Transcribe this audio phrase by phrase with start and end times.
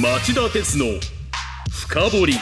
[0.00, 0.84] 町田鉄の
[1.72, 2.34] 深掘り。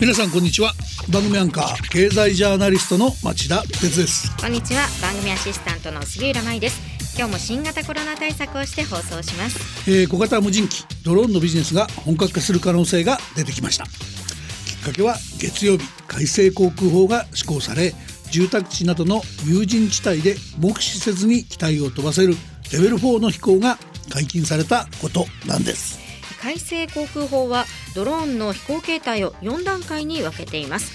[0.00, 0.72] 皆さんこんにちは。
[1.12, 4.36] 番組アンカー経済ジャーナリストの町田哲です。
[4.36, 4.80] こんにちは。
[5.00, 6.80] 番組アシスタントの杉浦舞です。
[7.16, 13.84] 今日も新型コロナ対策をして放送します、えー小型無人機ドローンのビジネスが本格化する可能性が出てきました。
[13.84, 17.94] きっかけは月曜日改正航空法が施行され
[18.32, 22.34] 住宅地などの有人地帯で目視せずに機体を飛ばせる
[22.72, 23.78] レベル4の飛行が
[24.10, 26.07] 解禁されたことなんです
[26.40, 30.92] 改正航空法はドローンの飛行形態を4段階に分けています。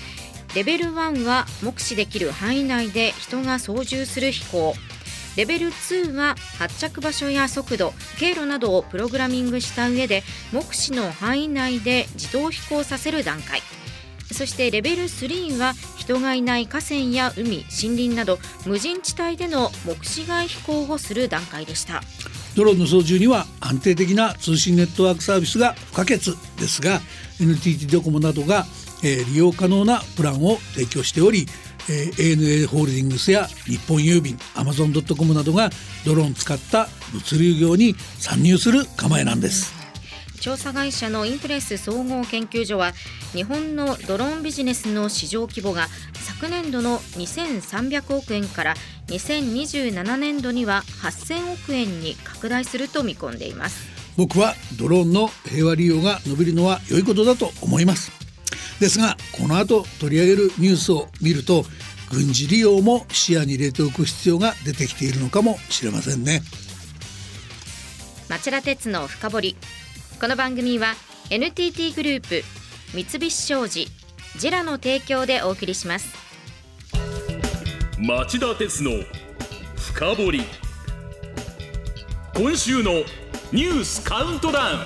[0.55, 4.75] レベル1は目視できる範囲内で人が操縦する飛行。
[5.35, 10.21] レベル2は発着場所や速度経路などをプログラミングした上で
[10.51, 13.61] 目視の範囲内で自動飛行させる段階。
[14.31, 22.01] そしてレベル3は人がいない河川や海森林など無人地帯での目視外飛行をする段階でした。
[22.55, 26.19] ドローンの操縦には安定的な通信ネットワークサービスが不可欠
[26.59, 27.01] ですが
[27.41, 28.65] NTT ドコモなどが、
[29.03, 31.47] えー利用可能なプランを提供しており、
[31.89, 35.69] えー ANA ホールディングスや日本郵便アマゾン・ドット・コムなどが
[36.05, 39.82] ドローンを使った物流業に参入する構えなんです。
[40.43, 42.91] 調査会社のインプレス総合研究所は
[43.31, 48.73] 日本のドローンビジネスの市場規模が昨年度の2300億円から
[49.07, 53.87] 2027年度には8000億円に拡大すると見込んでいます。
[54.17, 58.11] 僕はドローンの平和利用が伸びるのは良いことだと思います。
[58.81, 61.63] ですがこの後取り上げるニュースを見ると
[62.11, 66.41] 軍事利用も視野に入れておく必要が出てきているのかもしれませんね。
[68.27, 69.57] 町田鉄の深掘り
[70.19, 70.93] この番組は
[71.29, 72.43] NTT グループ
[72.93, 73.87] 三菱商事
[74.37, 76.07] ジェラの提供でお送りします。
[77.99, 78.91] 町田鉄の
[79.75, 80.41] 深掘り。
[82.35, 82.91] 今週の
[83.51, 84.79] ニュースカウントダウン。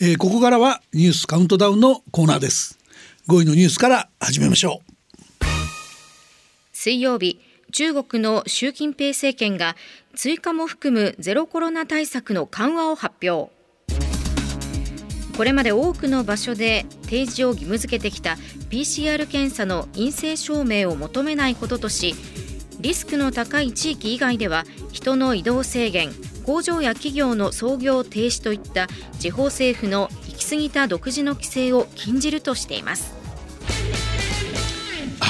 [0.00, 2.78] えーここからはニュースカウントダウンのコーナーです。
[3.28, 4.92] 5位のニュースから始めましょう。
[6.72, 7.40] 水曜日
[7.72, 9.76] 中国の習近平政権が
[10.14, 13.50] 追加も含むゼロコロナ対策の緩和を発表。
[15.36, 18.36] これまで多くの場所で提示を義務付けてきた
[18.68, 22.14] PCR 検査の陰性証明を求めないこととし
[22.80, 26.10] リスクの高い地域以外では人の移動制限
[26.44, 33.21] 工場や企業の操業停止といった地方政府の行き過ぎた独自の規制を禁じるとしています。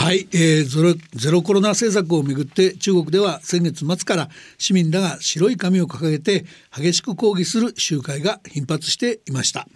[0.03, 6.45] はい、えー、ゼロゼロコロナ政策をめぐって中国では先月末から市民らが白い紙を掲げて
[6.77, 9.69] 激しく抗議する集会が頻発していました。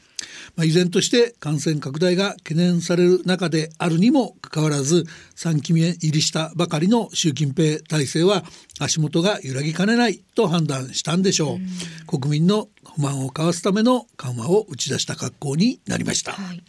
[0.57, 5.05] まあ、依然として感染拡大が懸念される中であるにもかかわらず
[5.37, 8.43] 3期目入りしたばかりの習近平体制は
[8.81, 11.61] 足元が揺らぎかねないと判断したんでしょ
[12.11, 12.19] う。
[12.19, 16.33] 国民の不満をかわすための緩和を打ち出した格好になりました。
[16.33, 16.65] はい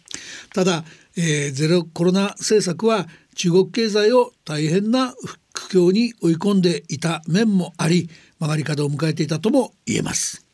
[0.54, 0.84] ただ、
[1.16, 3.06] えーゼロコロナ政策は
[3.38, 5.14] 中国経済を大変な
[5.52, 8.10] 苦境に追い込んでいた面もあり
[8.40, 10.44] 曲がり角を迎えていたとも言えます。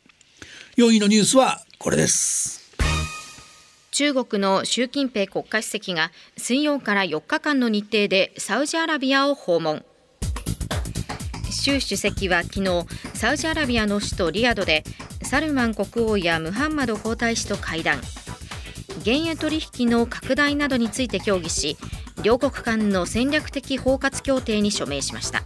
[0.77, 2.71] 4位のニュースはこれです。
[3.89, 9.83] 中国の習近平国家主席が水曜から4日間の日程でサウジアラビアを訪問。
[11.49, 12.85] 習主席は昨日
[13.15, 14.83] サウジアラビアの首都リヤドで
[15.23, 17.99] サルマン国王やムハンマド皇太子と会談。
[19.03, 21.77] 原油取引の拡大などについて協議し
[22.25, 25.43] 両国間の戦略的包括協定に署名しました。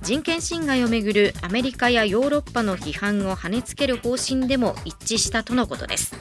[0.00, 6.14] 人権侵害をめぐるアメリカやヨーロッパの批判を跳ねつける方針でも一致したとのことです。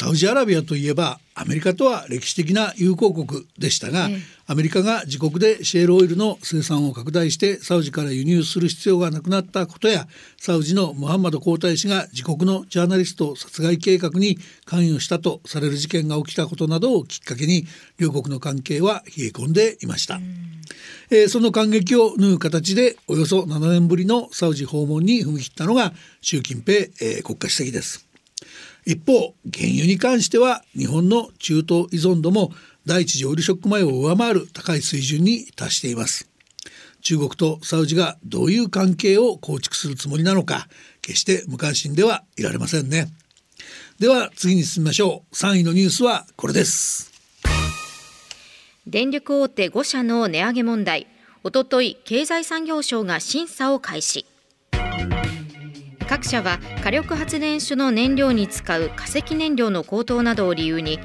[0.00, 17.66] サウジアラビアといえばアメリカとは歴史的な友好国でしたが、ええアメリカが自国でシェールオイルの生産を拡大してサウジから輸入する必要がなくなったことやサウジのムハンマド皇太子が自国のジャーナリスト殺害計画に関与したとされる事件が起きたことなどをきっかけに
[17.98, 20.18] 両国の関係は冷え込んでいました。
[21.10, 25.92] えーその感激を縫う形でおよそ7年ぶりのサウジ訪問に踏み切ったのが
[26.22, 28.07] 習近平、えー国家主席です。
[28.84, 32.52] 一方原油に関しては日本の中東依存度も
[32.86, 36.28] 第一次オイルショック前を上回る高い水準に達しています。
[37.00, 40.68] 中国とサウジがどういう関係を構築するつもりなのか
[41.00, 43.08] 決して無関心ではいられませんね。
[43.98, 45.34] では次に進みましょう。
[45.34, 47.12] 3位のニュースはこれです。
[48.86, 51.06] 電力大手5社の値上げ問題。
[51.44, 54.26] おととい経済産業省が審査を開始。
[56.08, 60.98] 各社は火力発電所の燃料に使う化石燃料の高騰などを理由に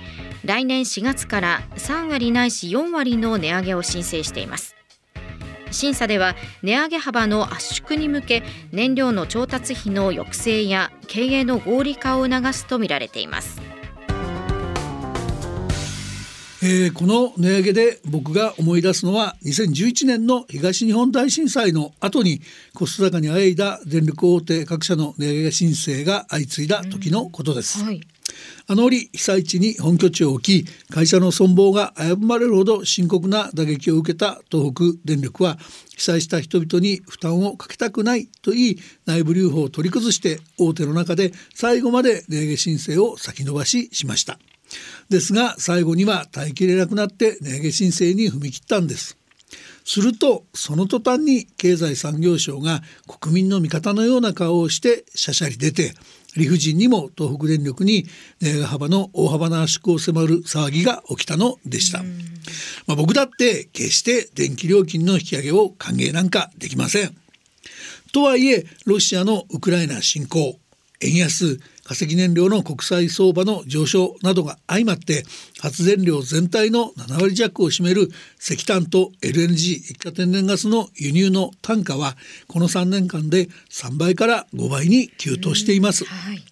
[0.45, 4.75] 来年4月から3割ないし4割の値上げを申請しています。
[5.71, 13.72] 審査では値上げ幅の圧縮に向け燃料の調達費の抑制や経営の合理化を促すとみられています。
[16.65, 22.39] えー、この値上げで僕が思い出すのは2011年の東日本大震災の後に
[22.73, 27.81] コスト高にあえいだ電力大手各社の値上げ申請が相次いだ時のことです。
[27.81, 28.01] うんはい
[28.67, 35.57] あの折被災地に本拠地を置き会社の存亡が危ぶまれるほど深刻な打撃を受けた東北電力は
[35.95, 44.39] 被災した人々に負担をかけたくないと言い内部留保を取り崩して大手の中で最後まで値上げ申請を先延ばししました。
[45.09, 49.17] ですが最後には耐えきれなくなって値上げ申請に踏み切ったんです。
[49.85, 52.81] するとその途端に経済産業省が
[53.21, 55.93] 国民の味方のような顔をしてしゃしゃり出て
[56.35, 58.05] 理不尽にも東北電力に
[58.41, 62.01] 値上げ幅の大幅な圧縮を迫る騒ぎが起きたのでした、
[62.87, 67.15] まあ、僕だって決して電気料金の引き上げを歓迎なんかできません。
[68.11, 70.59] とはいえロシアのウクライナ侵攻。
[71.03, 75.23] 円安化石燃料の国際相場の上昇などが相まって
[75.59, 78.09] 発電量全体の7割弱を占める
[78.39, 82.15] 石炭と LNG 液化天然ガスの輸入の単価は
[82.47, 86.05] この3年間で3倍から5倍に急騰しています。
[86.05, 86.43] はい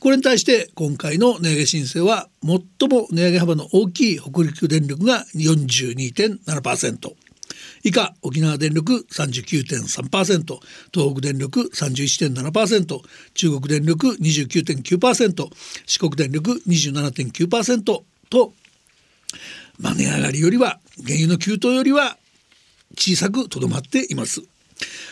[0.00, 7.14] これに対して今回の値上げ申請は最も値上げ幅の大きい北陸電力が42.7%
[7.82, 10.58] 以下沖縄電力39.3%
[10.92, 13.00] 東北電力31.7%
[13.34, 15.48] 中国電力29.9%
[15.86, 18.52] 四国電力27.9%と、
[19.78, 22.16] まあ、値上がりよりは原油の急騰よりは
[22.96, 24.42] 小さくとどまっています。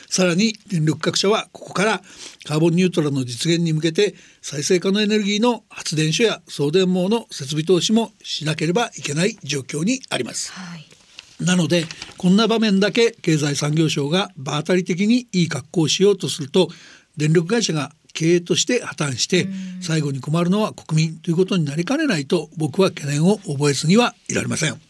[0.08, 2.02] さらに電力各社はここから
[2.44, 10.52] カーボンニュートラルの実現に向けて再生可能エネルギーの発電所や送電網の設備投資もしなければいけない状況にあります。
[10.52, 10.95] はい
[11.40, 11.84] なので
[12.16, 16.68] こんな場面だけ経済産業省が場当たり的にいい格好をしようとすると
[17.16, 19.46] 電力会社が経営として破綻して
[19.82, 24.80] 最後に困るのは国民ということになりかねないと僕は懸念を覚えずにはいられません。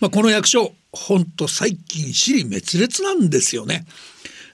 [0.00, 3.86] まあ、この役所本当最近尻滅裂なんですよね。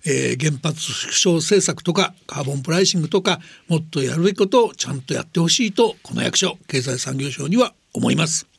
[0.04, 3.38] えー、原発縮小政策とかカーボンプライシングとか
[3.68, 8.49] もっとやるべきことをちゃんとやってほしいとこの役所経済産業省には思います。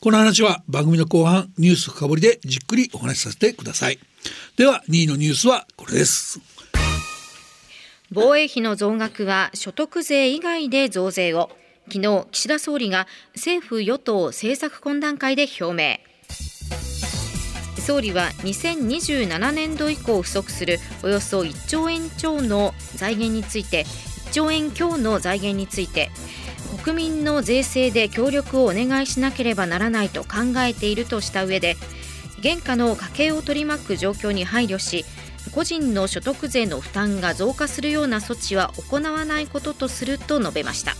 [0.00, 3.98] この話は番組の後半ニュース深掘りでじっくりお話しさせてください。
[4.56, 6.40] では2位のニュースはこれです。
[8.10, 11.50] 防衛費の増額は所得税以外で増税を。
[11.90, 16.08] 昨日岸田総理が政府与党政策懇談会で表明。
[17.80, 23.84] 総理は2027年度以降不足するおよそ1兆円超の財源について
[24.28, 26.10] 1兆円強の財源について
[26.84, 31.76] 国民の税制で協力をお願いしなければならないと考えているとした上で
[32.40, 35.04] 現下の家計を取り巻く状況に配慮し
[35.52, 40.94] 個人の所得税の負担が増加するような措置は行わないこととすると述べました。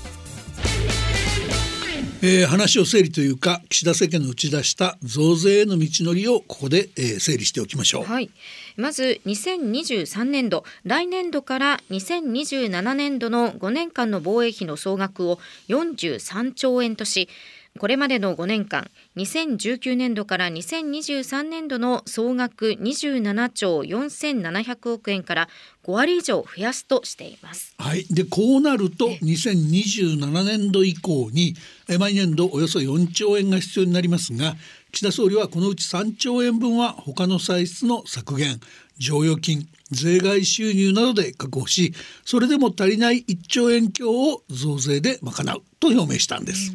[2.21, 8.29] えー、話を整理というか岸田政権の打ち出した増税への道のりをここで、えー、整理しておきましょう、はい、
[8.77, 15.39] まず2023年度来年度から2027年度の5年間の防衛費の総額を
[15.69, 17.29] 43兆円とし
[17.79, 25.49] これまでの5年間2019年度から2023年度の総額27兆4700億円から
[25.85, 27.75] 5割以上増やすとしています。
[27.79, 31.55] はい、でこうなると2027年度以降に
[31.99, 34.57] 毎年度およそ4兆円が必要になりますが
[34.93, 38.61] 岸田総理はこのうち3兆円分は他の歳出の削減
[38.99, 41.95] 剰余金税外収入などで確保し
[42.25, 46.75] それでも足りない1兆円強を増税で賄うと表明したんです。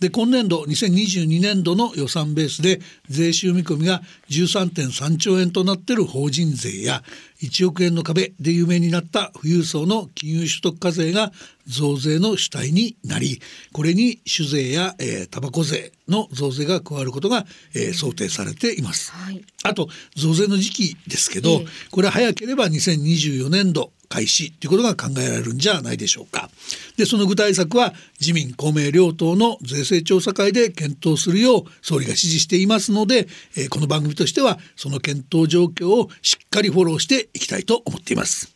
[0.00, 7.02] で今年度2022年度の予算ベースで税収見込みが13.3兆円となっている法人税や
[7.42, 11.32] 1億円の壁で有名になった富裕層の金融所得課税が
[11.66, 13.40] 増税の主体になり
[13.72, 26.50] これに酒税や、えー、タバコ税の増税が加わることが、えー、想定されています、はい、あと増税の時期ですけど、えー、これは早ければ2024年度開始ということが考えられるんじゃないでしょうか。
[26.96, 38.54] でその具体策は自民公明両党の税制調査会で検討するよう総理が指示していますので、えー、この番組としてはその検討状況をしっかりフォローしていきたいと思っています。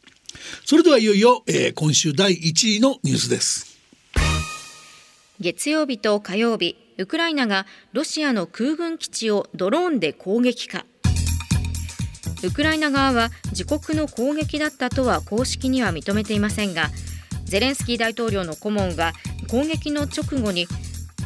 [0.65, 3.79] それではいよいよ、えー、今週第1位のニュースです。
[5.41, 10.85] 月曜日と火曜日ウクライナがロシアの空軍基地をドローンで攻撃か
[12.43, 16.91] ウクライナ側は自国の攻撃だったとは公式には認めていませんが
[17.45, 19.13] ゼレンスキー大統領の顧問は
[19.51, 20.67] 攻撃の直後に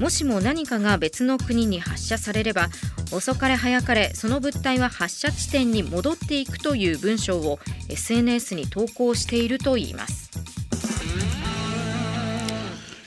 [0.01, 2.69] もしも何かが別の国に発射されれば
[3.13, 10.32] 遅かれ早かれその物体は発射地点に戻っていくという文章を SNS に投稿しているといいます。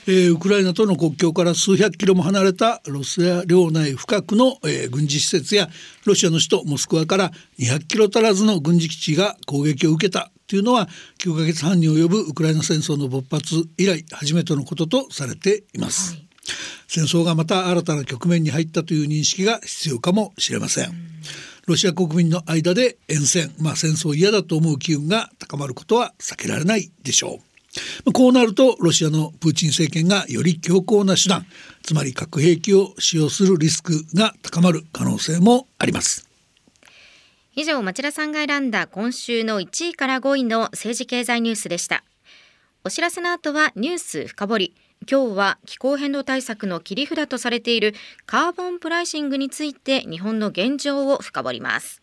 [0.08, 5.68] えー、ウクライナとの国境から数百キロも離れたロシア領内深くの、えー、軍事施設や
[6.04, 16.28] ロシアの首都モスクワから200キロ足らずの軍事基地が攻撃を受けたというのは9ヶ月半に及ぶウクライナ戦争の勃発以来初めてのこととされています、はい、
[16.86, 20.92] 戦争がまた新たな局面に入ったという認識が必要かもしれません、ん、
[21.66, 27.45] ロシア国民の間で沿線、まあ、戦争嫌だと思う機運が高まることは避けられないでしょう。
[28.12, 31.46] こうなるとロシアのプーチン政権がより強硬な手段
[31.82, 36.28] つまり核兵器を使用するリスクが高まる可能性もあります。
[37.54, 42.04] 以上町田さんが選んだ今週の1位から5位の政治経済ニュースでした。
[42.84, 44.74] お知らせの後はニュース深掘り。
[45.10, 47.94] 今日は気候変動対策の切り札とされている
[48.26, 52.02] カーボンプライシングについて日本の現状を深掘ります。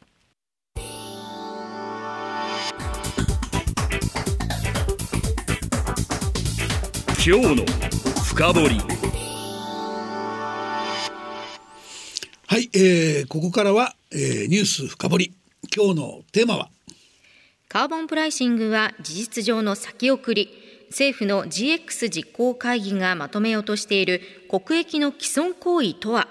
[7.26, 7.66] 今日の
[8.26, 8.76] 深掘り。
[12.48, 15.34] はい、えー、ここからは、えー、ニュース深掘り。
[15.74, 16.70] 今日のテーマは？
[17.70, 20.50] カーボンプライシングは事実上の先送り。
[20.90, 26.28] 政府の GX 実行会議がまとめようとしている国益の既存行為とは？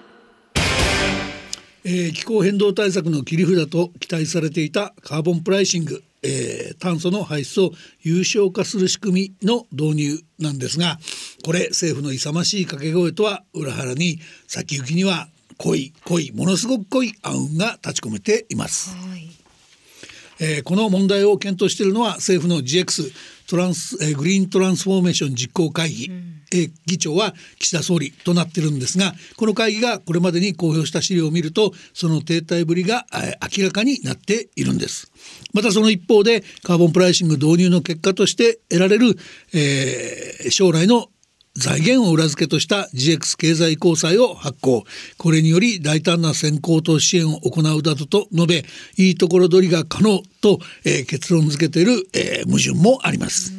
[1.85, 10.97] えー、気候変動対策の切り札と期待されていたカーボンプライシングえー、炭素の排出を有償化する仕組みの導入なんですが
[11.45, 15.27] これ政府の勇ましい掛け声とは裏腹に先行きには
[15.57, 18.95] 濃い濃いものすごく濃い暗雲が立ち込めています。
[18.95, 19.29] はい
[20.39, 23.11] えー、この問題を検討しているのは政府の GX
[23.47, 35.11] トランス、えー、グリーントランスフォーメーション実行会議、うん、えー、議長は岸田総理となってるんですがこの会議がこれまでに公表した資料を見るとその停滞ぶりが、えー、明らかになっているんです。
[35.53, 39.15] またその一方でカーボンプライシング導入の結果として得られる、
[39.53, 41.09] えー、将来の
[41.55, 44.85] 財源を裏付けとした GX 経済公債を発行
[45.17, 48.65] これにより大胆な先行投資支援を行うなどと述べ
[48.97, 53.53] いいところ取りが可能と、えー、結論付けている、えー、矛盾もあります。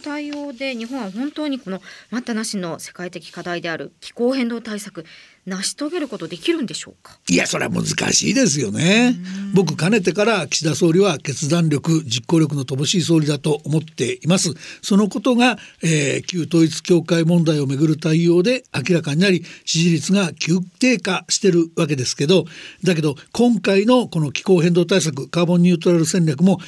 [0.00, 1.80] 対応で日本は本当にこの
[2.10, 5.04] 待ったなしの世界的課題である気候変動対策
[5.46, 7.18] 成し遂げることできるんでしょうか？
[7.28, 9.16] いやそれは難しいですよね。
[9.54, 14.52] 僕かねてから岸田総理は決断力実行力の乏しい総理だと思っています。
[14.82, 22.44] そのことが、えー、旧統一教会問題をめぐる対応で明らかになり支持率が急低下してるわけですけど
[22.84, 26.58] だけど今回のこの気候変動対策カーボンニュートラル戦略も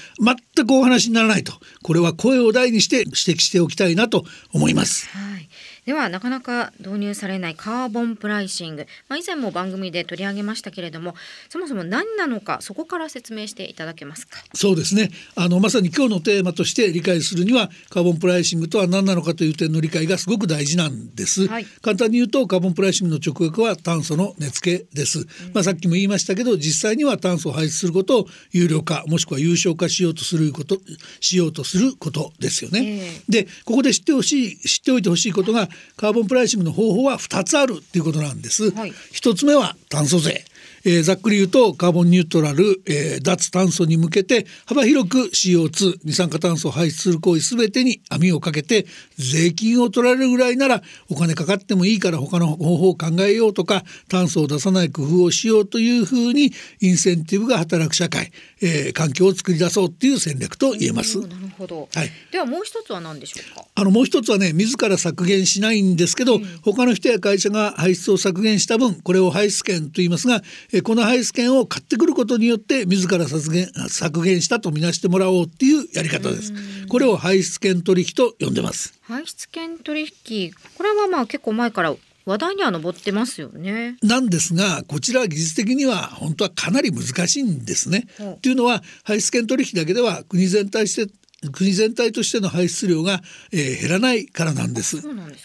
[0.57, 1.53] 全くお話にならないと。
[1.83, 5.09] これは声を大にして指摘しておきたいなと思います。
[5.09, 5.49] はい
[5.87, 11.15] ではなかなか導入されないカーボンプライシング、まあ、以前も番組で取り上げましたけれども
[11.49, 14.39] そもそも何なのかそこから説明していただけますか？
[14.55, 15.11] そうですね。
[15.35, 30.79] あのまさに今日のテーマとして理解するにはカーボンプライシングとは何なのかという点の理解がすごく大事なんです、はい、簡単に言うとカーボンプライシングの直訳は炭素の値付けです、うん、まあ、さっきも言いましたけど実際には炭素を排出することを有料化もしくは有償化しようとすること
[31.21, 38.71] しようとすることですよね、えー、でここで知ってほしい知っておいてほしいことがカーボンプライシングの方法は2つあるっていうことなんです。
[38.73, 40.45] はい、1つ目は炭素税
[40.85, 48.87] えー、ざっくり言うとカーボンニュートラル、えー、脱炭素に向けて幅広く CO2 二酸化炭素を排出する行為全てに網をかけて
[49.17, 61.21] 税金を取られるぐらいならお金かかってもいいから他の方法を考えようとか炭素を出さない工夫をしようというふうにインセンティブが働く社会、えー、環境を作り出そうっていう戦略と言えます。
[61.21, 63.65] なるほど、はい、ではもう一つは何でしょうか？
[63.75, 76.53] あのもう一つはね自ら削減しないんですけど、うん、他の人や会社が排出を削減した分これを排出権と言いますが、えー、この排出権を買ってくることによって自ら削減削減したとみなしてもらおうっていうやり方です。
[76.89, 78.95] これを排出権取引と呼んでます。
[79.03, 83.97] 排出権取引これはまあ結構前から話題には上ってますよね。
[84.03, 88.07] なんですがこちらは技術的には本当はかなり難しいんですね。
[88.43, 91.13] というのは排出権取引だけでは国全体して
[91.51, 93.21] 国全体としての排出量が、
[93.53, 94.99] えー、減らないからなんです。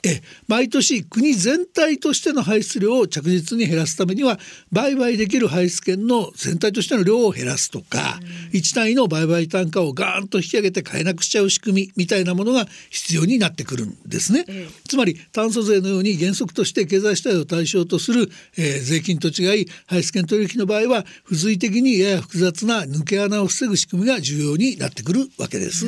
[0.03, 4.39] え毎年国全体としての排出量を着実に減らすためには
[4.71, 8.19] 売買できる排出権の全体としての量を減らすとか、
[8.51, 14.45] うん、1単位の売買単価をガーンと引き上げて買えなくしちゃう仕組みみたいなものが必要になってくるんですね。
[14.87, 25.86] つまり炭素税のように原則として経済主体を対象とする、えー、税金と違い排出権取引の場合は付随的にやや複雑な抜け穴を防ぐ仕組みが重要になってくるわけです。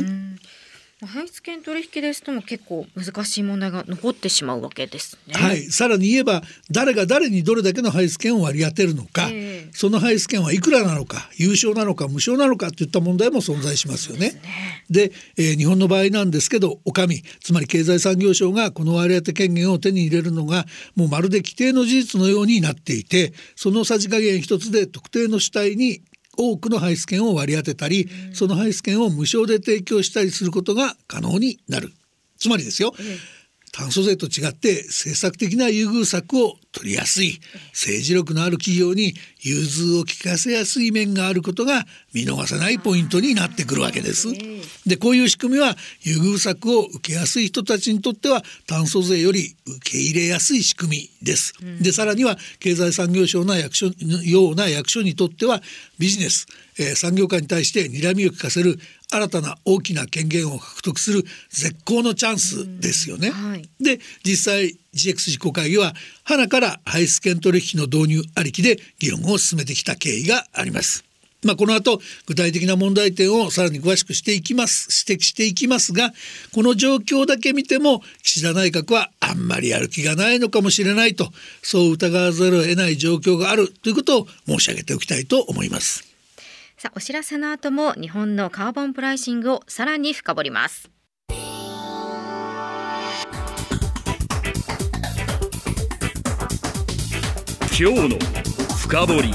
[1.06, 5.34] 排出権取引ですとも結構難しい問題が残ってしまうわけですね。
[5.34, 9.70] はい、さらに言えば誰が誰にどれだけの排出権を割り当てるのか、ええ。
[9.72, 14.42] その排出権はいくらなのか有償なのか無償なのかといった問題も存在しますよね。
[14.90, 17.08] でえー日本の場合なんですけどお上
[17.42, 20.66] つまり経済産業省がこの割り当て権限を手に入れるのが
[20.96, 26.02] もうまるで規定の事実のようになっていてそのさじ加減一つで特定の主体に
[26.40, 31.92] 多くの排出権を割り当てたり、その排出権を無償で提供したりすることが可能になる。
[32.38, 32.94] つまりですよ、
[33.72, 37.40] 炭素税と違って政策的な優遇策を取りやすい
[37.72, 44.28] 政治力のある企業に融通を利かせやすい面があることが見逃せないポイントになってくるわけです。
[44.86, 51.54] でこういう仕組みは優遇策を受けやすい人たちにとっては炭素税より受け入れやすい仕組みです。
[51.82, 55.62] でさらには経済産業省の役所のような役所にとっては
[55.98, 56.48] ビジネス、
[56.78, 58.78] えー産業界に対して睨みを利かせる
[59.12, 63.32] 新たな大きな権限を獲得する絶好のチャンスですよね。
[63.32, 71.06] はいで実際 GX 実行会議は花から排出権取引の導入ありきで議論を進めてきた経緯があります。
[71.44, 76.12] まあ、この後具体的な問題点をさらに詳しくしていきます指摘していきますが
[76.54, 81.30] この状況だけ見ても岸田内閣はあんまりやる気がないのかもしれないと
[81.64, 86.09] そう疑わざるを得ない状況があるということを申し上げておきたいと思います。
[86.82, 90.90] さあお知らせの後も日本のカーボンプライシングをさらに深掘ります。
[97.78, 98.18] 今日の
[98.78, 99.34] 深掘り。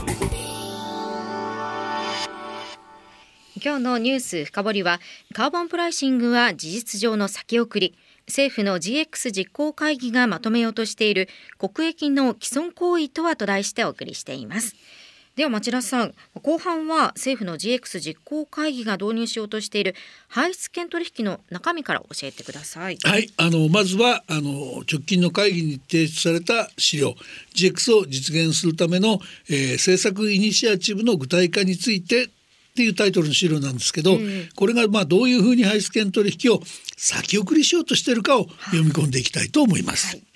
[3.62, 5.00] 今日のニュース深掘りは
[5.34, 7.94] カーボンプライシングは事実上の先送り。
[8.26, 14.74] 政府の GX 実行会議がまとめようとしている国益の既存行為とはと題してお送りしています
[15.36, 19.96] では町田さん後半は政府の GX 実行会議が導入しようとしている
[20.28, 22.98] 排出権取引の中身から教えてください。
[23.02, 27.16] はい、あのまずはあの直近の会議に提出された資料
[27.54, 32.28] GX を実現するための、えー政策イニシアチブの具体化についてっ
[32.76, 34.18] ていうタイトルの資料なんですけど、
[34.56, 36.60] これがまあどういうふうに排出権取引を
[36.96, 40.16] 先送りしようとしているかを読み込んでいきたいと思います。
[40.16, 40.33] えー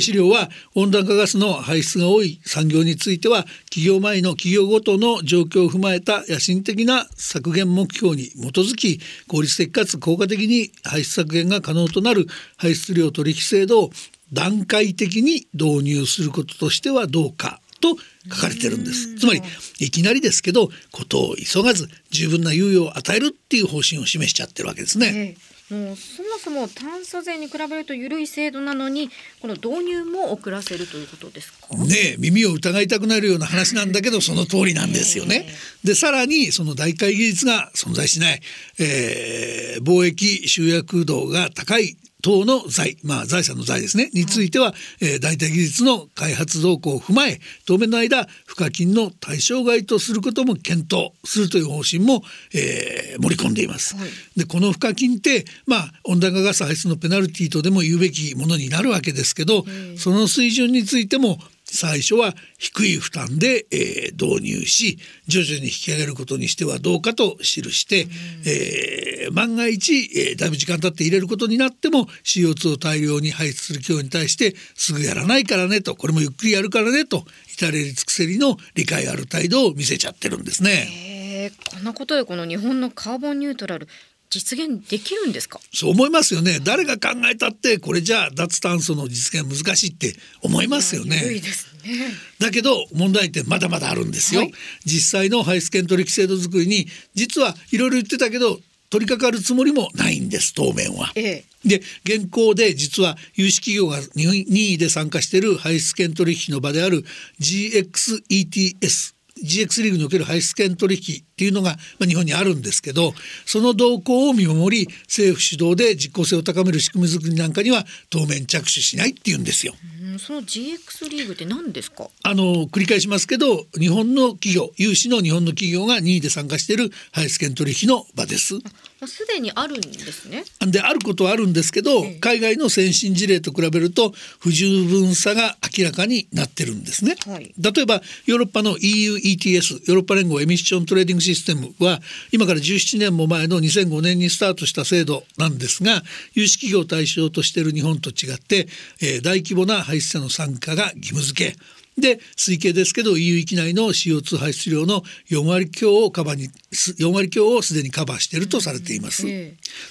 [0.00, 13.90] 資料は温暖化ガスの排出が多い産業については企業前の企業ごとの状況を踏まえた野心的な削減目標に基づき効率的かつ効果的に排出削減が可能となる排出量取引制度を
[14.32, 17.96] 段階的に導入することとしてはどうかと
[18.30, 19.14] 書かれてるんです。
[19.16, 19.42] つまり
[19.78, 25.12] いきなりですけどことを急がず十分な猶予を与えるっていう方針を示しちゃってるわけですね。
[25.14, 29.10] ええもうそもそも炭素税に比べると緩い制度なのに
[29.42, 31.76] この導入も遅らせるということですか？
[31.76, 35.46] ねえ耳を疑いたくなるような話なんだけどその通りなんですよね。
[35.84, 38.40] でさらにその代替技術が存在しない、
[38.78, 44.10] えー貿易集約度が高い等の財、まあ、財産の財ですね。
[44.12, 52.22] については、えー代替技術の開発動向を踏まえ当面の間賦課金の対象外とすることも検討するという方針も、
[52.54, 53.96] えー盛り込んでいます。
[53.96, 54.08] はい。
[54.36, 59.64] でこの賦課金って、まあ、温暖化ガス排出のペナルティとでも言うべきものになるわけですけど、
[59.96, 61.38] その水準についても
[61.70, 68.08] 最初は低い負担で、えー導入し徐々に引き上げることにしてはどうかと記して、
[68.46, 80.88] えー万が一、えーだいぶ時間経って入れることになっても CO2 を大量に排出する企業に対してすぐやらないからねとこれもゆっくりやるからねと至れり尽くせりの理解ある態度を見せちゃってるんですね。
[80.90, 83.88] ええこんなことでこの日本のカーボンニュートラル
[84.30, 85.60] 実現できるんですか？
[85.72, 86.60] そう思いますよね。
[86.62, 91.16] 誰が考えたってこれじゃあ脱炭素の実現難しいって思いますよね。
[91.22, 94.42] 緩いですねだけど問題点まだまだあるんですよ。
[94.42, 94.52] はい
[94.84, 98.60] 実際の排出権取引制度作りに実はいろいろ言ってたけど
[98.90, 101.12] 取り掛かるつもりもないんです当面は。
[101.14, 107.04] ええで現行で実は有識企業が任任意で参加している排出権取引の場である
[107.40, 109.14] GXETS
[109.44, 113.14] GX リーグにおける排出権取引っていうのが、まあ、日本にあるんですけど
[113.46, 119.74] その動向を見守り政府主導で実効性を高める仕組み作りなんかには当面着手しないっていうんですよ。
[120.02, 122.08] うんその GX リーグって何ですか？
[122.24, 128.54] あの繰り返しますけど日本の企業有志の日本の企業が任意で参加している排出権取引の場です。
[128.54, 128.60] も
[129.04, 137.14] うすでにあるんですねであることはあるんですけどええ海外の先進事例と比べると不十分さが明らかになってるんですね。
[137.24, 142.00] はい例えばヨーロッパの EUETS ヨーロッパ連合エミッショントレーディングシステムは
[142.32, 146.02] 今から17年も前の2005年にスタートした制度なんですが
[146.34, 148.68] 有識企業を対象としている日本と違って、
[149.00, 151.56] えー大規模な排出者の参加が義務付け
[152.00, 159.26] で推計ですけど EU 域内の CO2 排出量の4割強をカバーに4割強をすでにカバーしているとされています。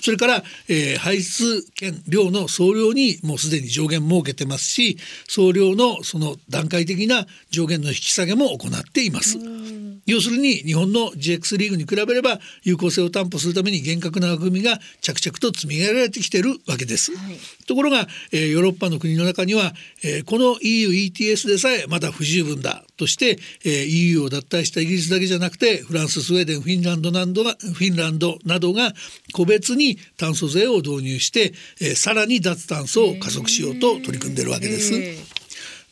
[0.01, 4.97] それから、えー、排出権量の総量にもうすでに上限設けてますし
[5.27, 9.37] 総量のその段階的な上限の引き下げも行っています。
[10.07, 17.15] 要するに日本の GX リーグに比べれば有効性を担保するために厳格な枠組みが着々と積み上げられてきているわけです。
[17.15, 28.93] はい、ところが、えー、ヨーロッパの国の中には、えー、この EU ETS でさえまだ不十分だとして、えー、EU を脱退したイギリスだけじゃなくてフランススウェーデンフィンランドなどがフィンランドなどが
[29.33, 35.37] 個別に炭素税を導入して、えー、さらに脱炭素を加速しようと取り組んでいるわけです。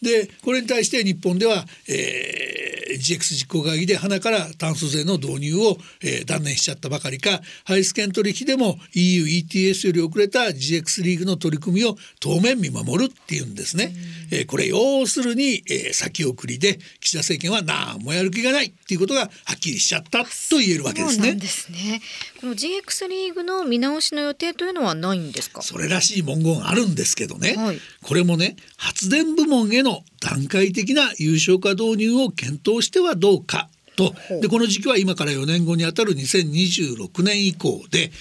[0.05, 2.65] でこれに対して日本では、えー
[2.95, 13.91] GX 実行会議で花から炭素税の導入を、えー、断念しちゃったばかりか排出権取引でも EU ETS より遅れた GX リーグの取り組みを当面見守るっていうんですね。
[14.31, 21.33] えー、これ要するに、えー、先送りで岸田政権は何もやる気がないっていうことがはっきりしちゃったと言えるわけですね。
[21.33, 22.01] ですね。
[22.39, 25.61] この GX リーグの見直しの予定というのはないんですか？
[25.63, 27.55] それらしい文言あるんですけどね。
[27.57, 34.13] はい、これもね発電部門への段階的な有償化導入を検討してはどうかと。
[34.41, 38.11] でこの時期は今から4年後にあたる2026年以降で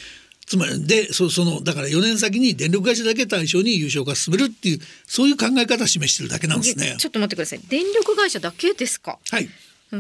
[0.46, 6.96] つまりでそそのだから4年先に電力会社だけ対象に有償化進めるっていうそういう考え方を示してるだけなんですね。
[6.98, 7.60] ちょっと待ってください。
[7.68, 9.18] 電力会社だけですか？
[9.30, 9.48] はい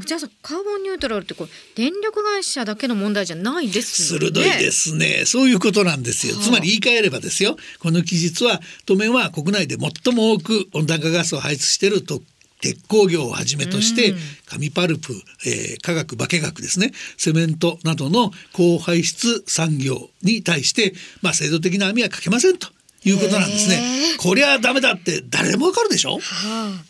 [0.00, 4.18] じゃあカーボンニュートラルってこう電力会社だけの問題じゃないですね。
[4.20, 5.24] 鋭いですね。
[5.26, 6.36] そういうことなんですよ。
[6.36, 7.56] つまり言い換えればですよ。
[7.80, 12.22] この記述は当面は国内で最も多く温暖化ガスを排出していると
[12.60, 14.14] 鉄鋼業をはじめとして、
[14.46, 15.12] 紙パルプ、
[15.46, 22.68] えー、化学化学ですねセメントなどの高排出産業に対して、まあ、制度的な網はかけませんと
[23.04, 23.82] いうことなんですね。
[24.18, 26.84] こりゃダメだって誰でもわかるでしょ、はあ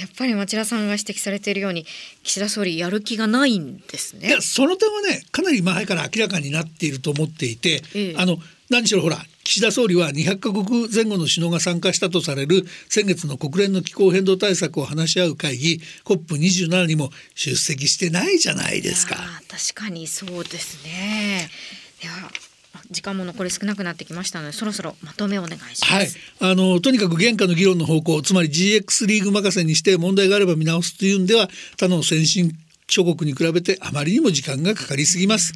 [0.00, 1.86] やっぱり町田さんが指摘されているように
[2.22, 4.28] 岸田総理やる気がないんですね。
[4.28, 8.38] いやその点はねかなり前から明らかになっていると思っていて、ええ、あの
[8.70, 19.16] 何しろほら岸田総理は200カ国前後の首脳が参加したとされる先月の国連の気候変動対策を話し合う会議 COP27 にも出席してないじゃないですか。
[19.48, 21.50] 確かにそうですね。
[22.00, 22.30] では
[22.90, 25.92] 時間も残り少なくなってきましたのでそろそろまとめお願いします。
[25.92, 32.52] はい、あのとにかく現下の議論の方向つまり GX リーグ任せにして問題があれば見直すというんでは他の先進
[32.88, 35.52] 諸国に比べてあまりにも時間がかかりすぎます。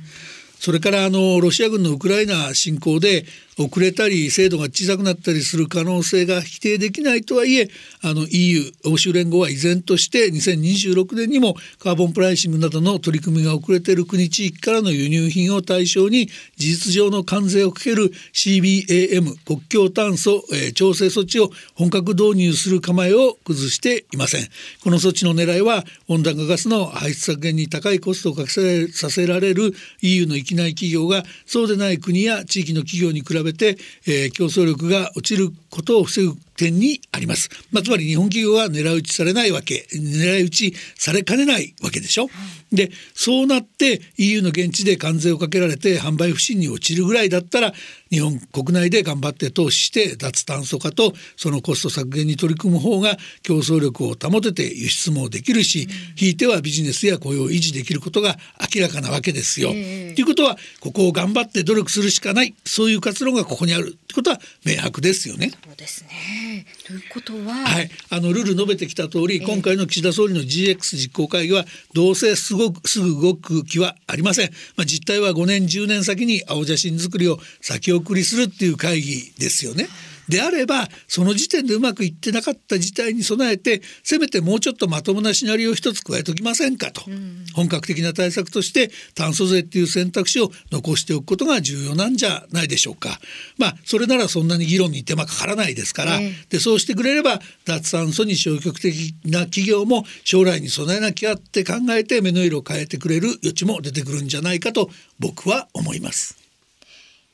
[0.58, 3.26] それからあのロシア軍のウクライナ侵攻で
[3.58, 7.68] 遅れたり精度が小さくなったりする可能性が否定できないとはいえ
[8.02, 24.48] あの EU 欧州連合は依然として2026年にもカーボンプライシングなどの取り組みが遅れている国地域からの輸入品を対象に事実上の関税をかける CBAM 国境炭素、えー、調整措置を本格導入する構えを崩していません。
[24.84, 42.28] この措置の狙いは温暖化ガスの排出削減に高いコストをかけさせられる EU の域内企業がそうでない国や地域の企業に比べべて、えー、競争力が落ちることを防ぐ点にあります、まあ、つまり日本企業は狙い撃ちされないわけ狙い撃ちされかねないわけでしょ、
[42.76, 47.72] でそうなって EU の現地で関税をかけられて販売不振に陥るぐらいだったら
[48.10, 58.36] 日本国内で頑張って投資して脱炭素化とそのコスト削減に取り組む方が競争力を保てて輸出もできるし、ひいてはビジネスや雇用を維持できることが
[58.74, 59.70] 明らかなわけですよ。
[59.70, 65.50] と、いうことはここを頑張って努力するしかないそういう活動がここにあるってことは明白ですよね。
[65.50, 66.66] そうですね。
[66.86, 74.50] ということは、はい、あのルール述べてきた通り、今回の岸田総理の GX 実行会議はどうせすごくすぐ動く気はありません。
[74.76, 79.88] まあ、実態は5年10年先に青写真作りを先送りするっていう会議ですよね。
[80.28, 93.18] であればその時点でうまくいってなかった事態に備えてせめてもうちょっとまともなシナリオを一つ加えときませんかと、うん、本格的な対策として炭素税っていう選択肢を残しておくことが重要なんじゃないでしょうか。
[93.58, 106.36] まあそれならそんなに議論に手間かからないですから、でそうしてくれれば脱炭素に消極的な企業も将来に備えなきゃって考えて目の色を変えてくれる余地も出てくるんじゃないかと僕は思います。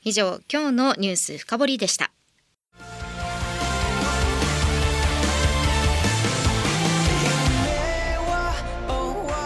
[0.05, 2.11] 以上今日のニュース深掘りでした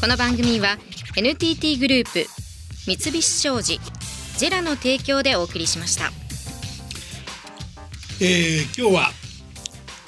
[0.00, 0.78] この番組は
[1.16, 2.24] NTT グループ
[2.86, 3.80] 三菱商事
[4.36, 6.12] ジェラの提供でお送りしました。
[8.20, 9.10] えー今日は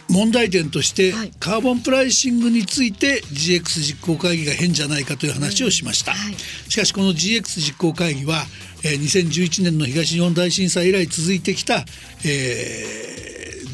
[0.08, 1.32] 問題点として、はい。
[1.40, 6.34] カーボンプライシングについて GX 実行会議が変じゃないかという話をしました、うんはい。
[6.34, 8.44] しかしこの GX 実行会議は、
[8.84, 11.84] えー2011年の東日本大震災以来続いてきた、
[12.24, 13.10] えー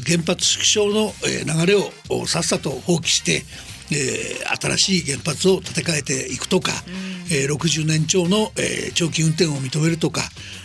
[0.07, 3.43] 原発縮小の、えー流れをおさっさと放棄して、
[3.91, 6.71] えー新しい原発を建て替えていくとか、
[7.31, 10.21] えー60年超の、えー長期運転を認めるとか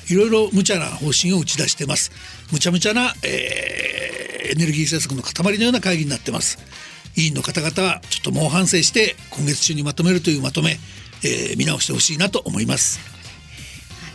[0.08, 2.11] いろいろ無茶な方針を打ち出してます。
[2.50, 6.58] 無茶無茶な、えーエネルギー政策の塊のような会議になってます。
[7.16, 10.78] 委員の方々はちょっと猛反省して今月中にまとめるというまとめ、
[11.22, 13.00] えー見直してほしいなと思います。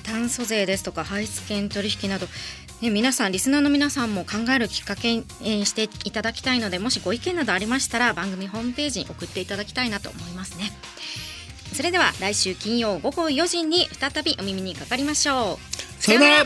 [0.04, 2.28] 炭素税ですとか排出権取引など、
[2.82, 10.72] ね、皆さんリスナーの皆さんも考えるきっかけにえーしていただきたいのでもしご意見などありましたら番組ホームページに送っていただきたいなと思いますね。
[11.74, 15.60] それでは来週金曜午後4時に再びお耳にかかりましょ
[16.00, 16.04] う。
[16.04, 16.46] さよなら